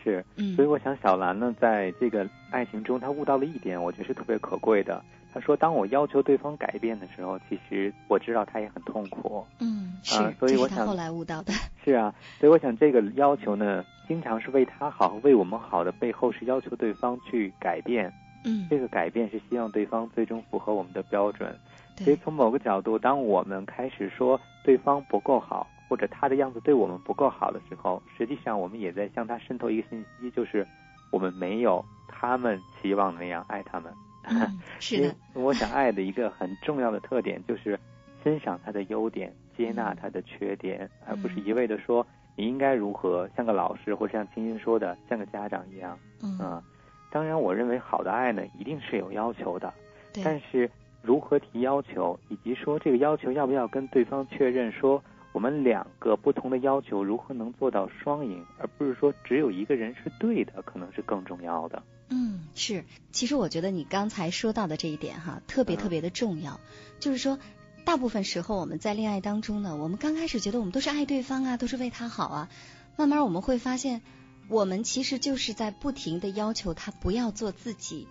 [0.03, 5.01] 是，嗯所以我想小兰呢，在这个爱情中，她悟到了一点，我觉得是特别可贵的。
[5.33, 9.45] 她说，当我要求对方改变的时候，其实我知道他也很痛苦。
[9.59, 11.53] 嗯，是，啊所以我想后来悟到的。
[11.85, 18.11] 是啊，所以我想这个要求呢，经常是为他好、为我们好的背后，是要求对方去改变。
[18.43, 21.55] 嗯，这个改变是希望对方最终符合我们的标准。
[21.97, 30.65] 所以，从某个角度，当我们开始说对方不够好，或者他的样子对我们不够好的时候，实际上我们也在向他渗透一个信息，就是
[31.11, 33.91] 我们没有他们期望的那样爱他们。
[34.29, 37.79] 嗯，是 我想爱的一个很重要的特点就是
[38.23, 45.97] 欣赏他的优点，接纳他的缺点，而不是一味的说你应该如何，像个老师或者像青青说的，像个家长一样。
[46.21, 46.61] 嗯，啊，
[47.09, 49.73] 当然，我认为好的爱呢，一定是有要求的，
[50.13, 50.69] 对，但是
[51.01, 61.81] 如何提要求，以及说这个要求要不要跟对方确认，说我们两个不同的要求如何能做到双赢，而不是说只有一个人是对的，可能是更重要的。
[62.09, 62.83] 嗯，是。
[63.11, 66.59] 其实我觉得你刚才说到的这一点哈，特别嗯特别的重要，
[66.99, 67.37] 就是说。
[67.85, 72.49] 大部分时候我们在恋爱当中呢，我们刚开始觉得我们都是爱对方啊，都是为他好啊，
[72.97, 74.01] 慢慢我们会发现，
[74.49, 78.07] 我们其实就是在不停的要求他不要做自己，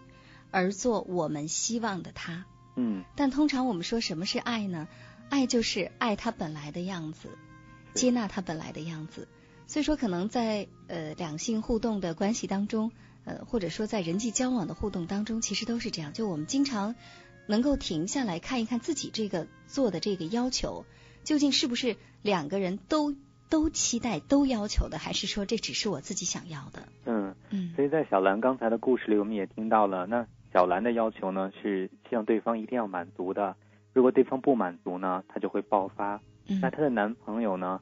[0.50, 2.44] 而做我们希望的他。
[2.76, 4.86] 嗯，但通常我们说什么是爱呢？
[5.28, 7.30] 爱就是爱他本来的样子，
[7.94, 9.28] 接纳他本来的样子。
[9.66, 12.92] 所以说，可能在呃两性互动的关系当中，
[13.24, 16.12] 呃或者说在人际交往的互动当中，其实都是这样。
[16.12, 16.94] 就我们经常
[17.46, 20.84] 能够停下来看一看自己这个做的这个要求，
[21.24, 23.14] 究竟是不是两个人都
[23.48, 26.82] 都期待、都要求的，还是说这只是我自己想要的？
[27.04, 33.54] 嗯，嗯所以在小兰刚才的故事里，我们也听到了，那小兰的要求呢是希望对方一定要满足的，
[33.92, 36.20] 如果对方不满足呢，她就会爆发。
[36.48, 37.80] 嗯那她的男朋友呢，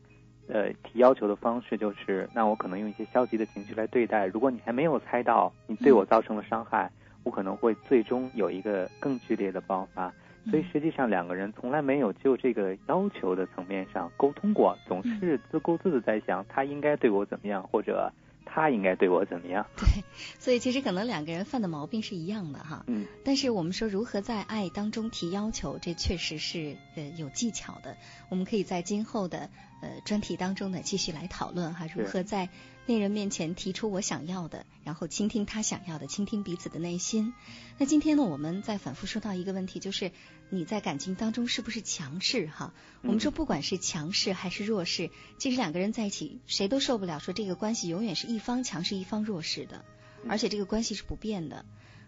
[0.49, 4.27] 呃，提要求的方式就是，那我可能用一些消极的情绪来对待。
[4.27, 6.91] 如果你还没有猜到你对我造成了伤害，
[7.25, 10.12] 我可能会最终有一个更剧烈的爆发。
[10.51, 18.12] 所以实际上两个人从来没有就这个要求的层面上沟通过，总是自顾自的在想他应该对我怎么样，或者
[18.45, 19.66] 他应该对我怎么样。
[19.76, 20.05] 对，
[20.38, 22.84] 所以其实可能两个人犯的毛病是一样的哈。
[22.86, 27.97] 嗯，但是我们说如何在爱当中提要求，这确实是呃有技巧的。
[28.28, 29.49] 我们可以在今后的
[29.80, 32.49] 呃专题当中呢继续来讨论哈，如何在
[32.87, 37.32] 恋人面前提出我想要的，然后倾听他想要的，倾听彼此的内心。
[37.78, 40.12] 那今天呢，我们在反复说到一个问题，就是
[40.51, 42.74] 你在感情当中是不是强势哈？
[43.03, 49.82] 我们说不管是强势还是弱势，其实两个人在一起谁都受不了，说这个关系永远是一方强势一方弱势的，
[50.28, 51.64] 而且这个关系是不变的。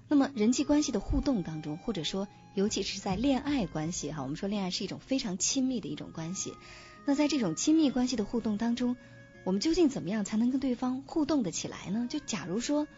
[0.09, 6.53] 那么人际关系的互动当中，或者说尤其是在恋爱关系哈，我们说恋爱是一种非常亲密的一种关系。
[7.07, 8.97] 那在这种亲密关系的互动当中，
[9.47, 12.09] 我们究竟怎么样才能跟对方互动的起来呢？
[12.11, 12.89] 就假如说，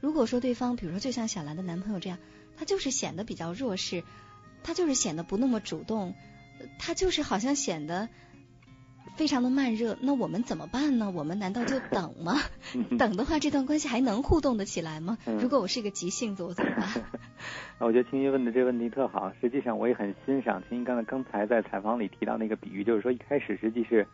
[0.00, 2.18] 如果说对方，比如说就像小兰的男朋友这样，
[2.58, 4.04] 他就是显得比较弱势，
[4.62, 6.14] 他就是显得不那么主动，
[6.60, 8.10] 呃他就是好像显得
[9.16, 11.10] 非常的慢热，那我们怎么办呢？
[11.10, 12.36] 我们难道就等吗？
[12.98, 15.16] 等的话，这段关系还能互动的起来吗？
[15.24, 17.02] 嗯如果我是一个急性子，我怎么办？
[17.80, 24.06] 我觉得青音问的这个问题特好，实际上我也很欣赏青音刚才刚才在采访里提到那个比喻，就是说一开始实际是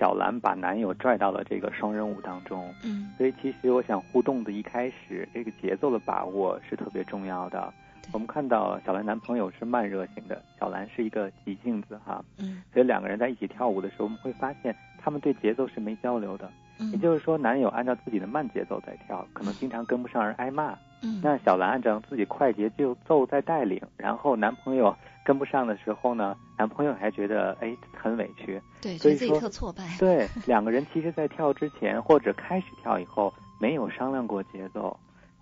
[0.00, 7.70] 小兰把男友拽到了这个双人舞当中，嗯，所以其实我想互动的一开始这个节奏的把握是特别重要的。
[8.10, 16.50] 我们看到小兰男朋友是慢热型的，小兰是一个急性子哈，嗯所以两个人在一起跳舞的时候，我们会发现他们对节奏是没交流的，
[16.80, 20.76] 嗯，也就是说男友按照自己的慢节奏在跳，可能经常跟不上而挨骂。
[21.02, 22.70] 嗯那小兰按照自己快节
[23.06, 28.60] 奏在带领，然后男朋友跟不上的时候呢，男朋友还觉得哎很委屈。
[28.82, 29.84] 对，所以自己说特挫败。
[29.98, 34.94] 对，两个人其实，在跳之前或者开始跳以后，没有商量过节奏，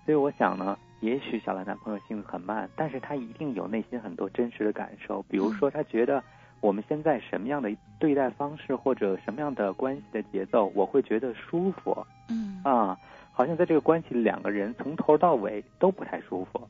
[0.05, 6.22] 所以我想呢，也许小兰男朋友性子很慢，但是他一定有内心很多真实的感受，比如说他觉得
[6.61, 12.98] 我们现在什么样的对待方式或者什么样的关系的节奏，我会觉得舒服嗯，啊。
[13.30, 16.61] 好像在这个关系里，两个人从头到尾都不太舒服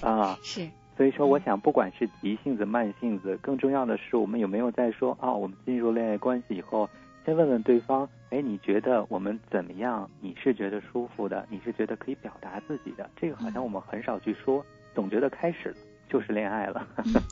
[0.00, 0.66] 啊， 是，
[0.96, 6.88] 所以说，我想不管是急性子、慢性子，更重要的是我们有没有在说啊，我们进入恋爱关系以后，
[7.26, 10.08] 先问问对方，哎，你觉得我们怎么样？
[10.22, 11.46] 你是觉得舒服的？
[11.50, 13.10] 你是觉得可以表达自己的？
[13.20, 14.64] 这个好像我们很少去说，
[14.94, 15.76] 总觉得开始了。
[16.14, 16.86] 就是恋爱了，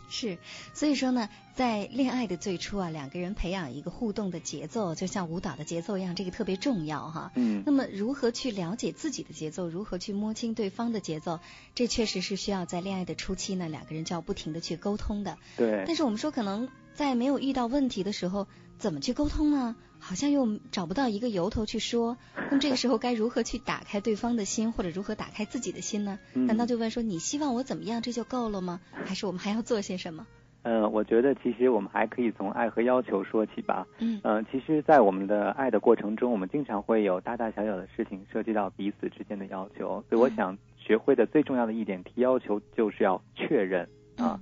[0.08, 0.38] 是，
[0.74, 7.30] 所以说呢，在恋爱的最初啊，两个人培养一个互动的节奏，就像舞蹈的节奏一样，这个特别重要哈。
[7.36, 7.62] 嗯。
[7.64, 11.38] 那么如何去了解自己的节奏，如何去摸清对方的节奏，
[11.76, 15.38] 这确实是需要在恋爱的初期呢，两个人就要不停的去沟通的。
[15.56, 15.84] 对。
[15.86, 18.48] 但是我们说，可能在没有遇到问题的时候。
[18.82, 19.76] 怎么去沟通呢？
[20.00, 22.16] 好像又找不到一个由头去说。
[22.50, 26.18] 那么这个时候该如何去打开对方的心， 或者如何打开自己的心呢？
[26.34, 28.80] 难道就问说你希望我怎么样这就够了吗？
[28.90, 30.26] 还是我们还要做些什么？
[30.64, 33.86] 呃，我觉得其实我们还可以从爱和要求说起吧。
[34.00, 34.20] 嗯。
[34.24, 40.02] 嗯，其实，在我们的爱的过程中，我们经常会有大大小小的事情涉及到彼此之间的要求。
[40.10, 44.40] 所以，我想学会的最重要的一点提要求就是要确认啊，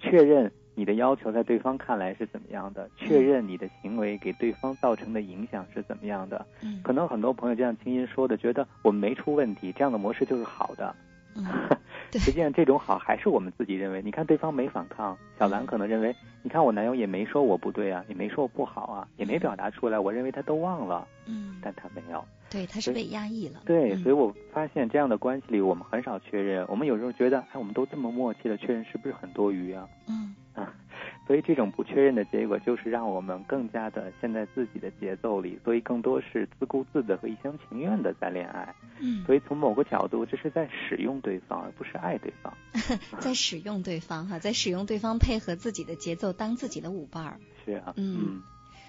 [0.00, 0.50] 确认。
[0.74, 2.88] 你的要求在对方看来是怎么样的？
[2.96, 6.46] 确认你的行为给对方造成的影响是怎么样的？
[6.62, 10.94] 嗯，可能很多朋友就像青音说的，觉得我们没出问题，这样的模式就是好的。
[11.36, 11.44] 嗯，
[12.18, 14.02] 实际上这种好还是我们自己认为。
[14.02, 21.06] 你看对方没反抗，小兰可能认为，你看我男友也没说我不对啊，也没说我不好啊，也没表达出来，我认为他都忘了。
[21.26, 22.24] 嗯，但他没有。
[22.50, 23.60] 对，他是被压抑了。
[23.64, 26.66] 对，所以我发现这样的关系里，我们很少确认。
[26.68, 29.88] 我们有时候觉得，哎，我们都这么默契了，确认是不是很多余啊？
[30.08, 30.34] 嗯。
[30.54, 30.74] 啊。
[31.26, 38.74] 所以这种不确认的结果，就是让我们更加的陷在自己的节奏里，所以更多是自顾自的和一厢情愿的在恋爱。
[38.98, 42.52] 嗯，所以从某个角度，这是在使用对方，而不是爱对方。
[43.20, 47.40] 在使用对方哈，在使用对方配合自己的节奏，当自己的舞伴儿。
[47.64, 48.42] 是啊，嗯。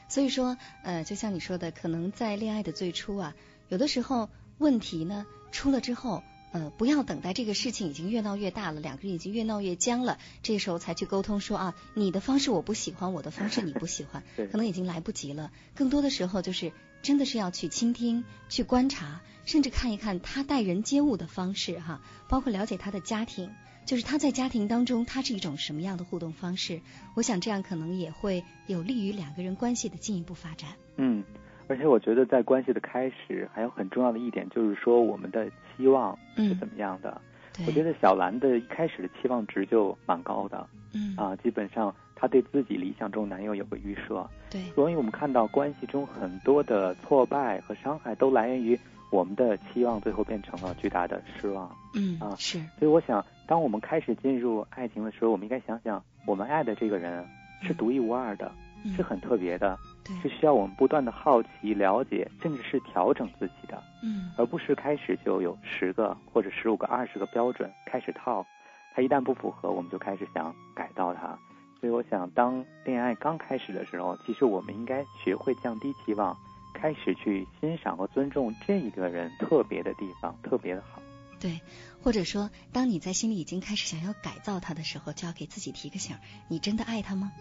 [0.10, 3.36] 所以说，呃，就像你说的，可能在恋爱的最初啊，
[3.70, 6.24] 有的时候问题呢出了之后。
[6.54, 15.52] 呃，不要等待这个事情已经越闹越大了，两个人已经越闹越僵了，这时候才去沟通说啊，你的方式我不喜欢，我的方式你不喜欢， 可能已经来不及了。
[15.76, 23.50] 更多的时候就是真的是要去倾听、去观察，甚至看一看他待人接物的方式哈，包括了解他的家庭，
[23.86, 26.82] 就是他在家庭当中他是一种什么样的互动方式。
[27.16, 30.70] 我想这样可能也会有利于两个人关系的进一步发展。
[30.98, 31.24] 嗯。
[31.70, 37.20] 而且我觉得，在关系的开始，还有很重要的一点，就是说我们的期望是怎么样的。
[37.68, 40.68] 我觉得小兰的一开始的期望值就蛮高的。
[40.94, 41.16] 嗯。
[41.16, 44.28] 啊，基本上她对自己理想中男友有个预设。
[44.50, 44.62] 对。
[44.72, 48.80] 所以我们看到关系中很多的挫败和伤害，都来源于
[49.12, 51.70] 我们的期望最后变成了巨大的失望。
[51.94, 52.18] 嗯。
[52.20, 52.58] 啊，是。
[52.80, 57.24] 所以我想，当我们开始进入爱情的时候，我们应该想想，我们爱的这个人
[57.62, 58.52] 是独一无二的，
[58.96, 59.78] 是很特别的。
[60.22, 68.46] 是需要我们不断的好奇、了解，甚至是调整自己的，嗯，而不是开始就有十个或者十五个、二十个标准开始套，
[68.94, 71.38] 它一旦不符合，我们就开始想改造它。
[71.80, 76.36] 所以，我想，当恋爱刚开始的时候，其实我们应该学会降低期望，
[76.74, 81.02] 开始去欣赏和尊重这一个人特别的地方，特别的好。
[81.44, 81.60] 对，
[82.02, 86.16] 或者说，当你在心里已经开始想要改造他的时候，就要给自己提个醒：
[86.48, 87.34] 你真的爱他吗？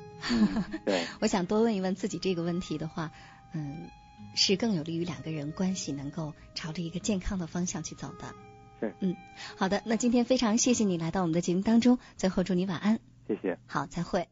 [0.84, 3.12] 对， 我想多问一问自己这个问题的话，
[3.52, 3.88] 嗯，
[4.34, 8.34] 是更有利于两个人关系能够朝着一个健康的方向去走的。
[8.80, 9.14] 是，嗯，
[9.56, 12.98] 好的，那今天非常谢谢你来到我们的节目当中，最后祝你晚安。
[13.28, 13.56] 谢谢。
[13.66, 14.26] 好，再会。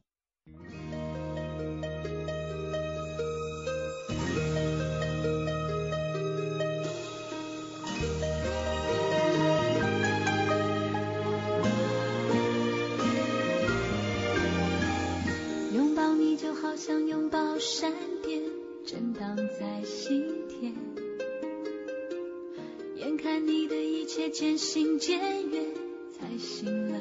[16.40, 18.40] 就好像拥抱闪电，
[18.86, 20.74] 震荡在心田。
[22.96, 25.20] 眼看你的一切渐行渐
[25.50, 25.66] 远，
[26.10, 26.98] 才醒了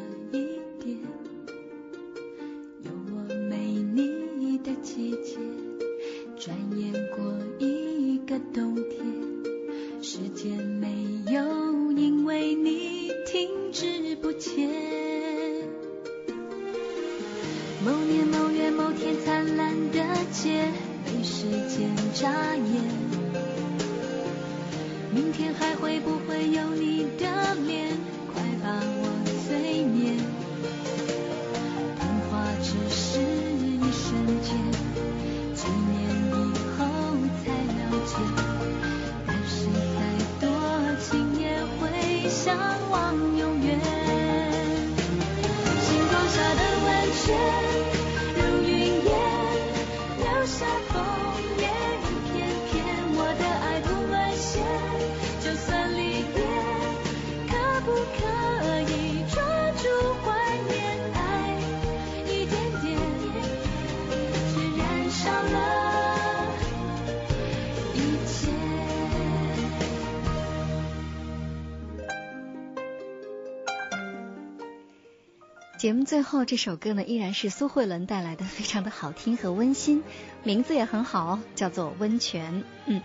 [76.30, 80.03] 后这首歌呢，依然是苏慧伦带来的，非常的好听和温馨，
[80.43, 82.61] 名字也很好，叫做《温泉》。
[82.86, 83.01] 嗯，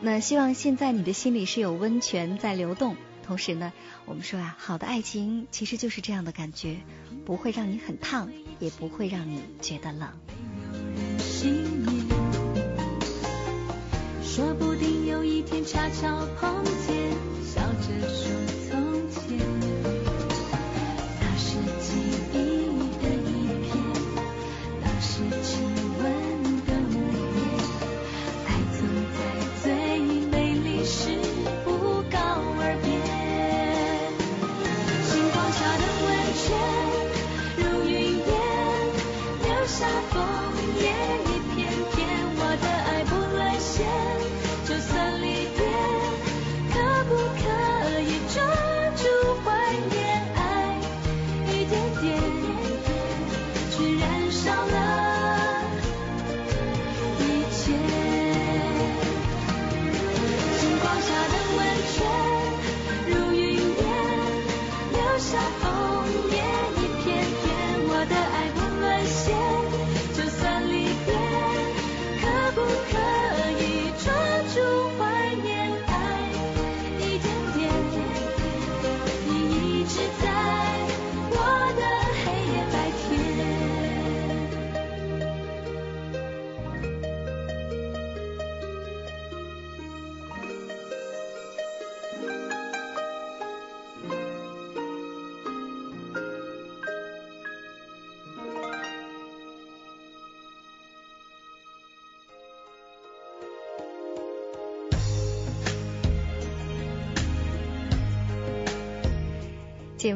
[0.00, 2.94] 那希望现在你的心里是有温泉在流动。
[3.26, 3.72] 同时呢，
[4.04, 6.76] 我们说啊，好的爱情其实就是这样的感觉，
[7.24, 10.08] 不会让你很烫，也不会让你觉得冷。
[14.22, 17.10] 说不定有一天恰巧碰见，
[17.44, 18.30] 笑着说
[18.70, 19.61] 从前。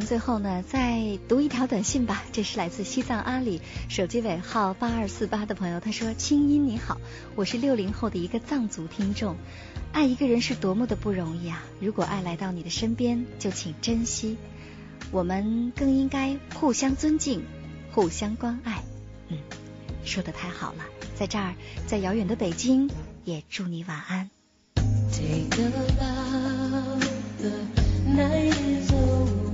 [0.07, 2.23] 最后呢，再读一条短信吧。
[2.31, 7.01] 这是来自西藏阿里，手机尾号八二四八的朋友，他说：“清音你好，
[7.35, 9.37] 我是六零后的一个藏族听众。
[9.93, 11.65] 爱一个人是多么的不容易啊！
[11.81, 14.37] 如果爱来到你的身边，就请珍惜。
[15.11, 17.45] 我们更应该互相尊敬，
[17.91, 18.85] 互相关爱。”
[19.29, 19.39] 嗯，
[20.05, 20.85] 说的太好了。
[21.17, 21.55] 在这儿，
[21.89, 22.89] 在遥远的北京，
[23.25, 24.31] 也祝你晚安。
[25.11, 25.69] Take a
[28.17, 29.46] love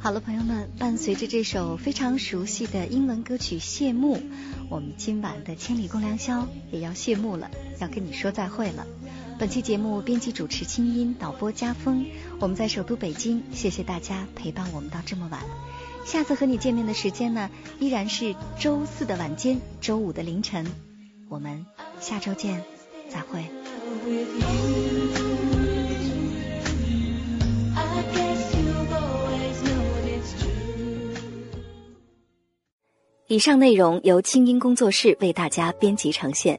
[0.00, 4.18] 好了，朋友们，伴随着这首非常熟悉的英文歌曲谢幕，
[4.70, 8.86] 我们今晚的千里共良宵也要谢幕了，要跟你说再会了。
[9.38, 12.04] 本期节目编辑主持清音，导播家风。
[12.40, 15.40] 我们在首都北京，谢谢大家陪伴我们到这么晚。
[16.04, 20.66] 下次和你见面的时间呢，依然是周四的晚间，周五的凌晨。
[21.28, 21.64] 我们
[22.00, 22.64] 下周见，
[23.08, 23.44] 再会。
[33.28, 36.58] 以上内容由清音工作室为大家编辑呈现。